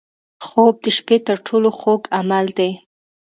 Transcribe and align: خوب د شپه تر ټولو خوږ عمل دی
خوب 0.45 0.75
د 0.83 0.87
شپه 0.97 1.15
تر 1.27 1.37
ټولو 1.47 1.69
خوږ 1.79 2.01
عمل 2.17 2.45
دی 2.57 2.71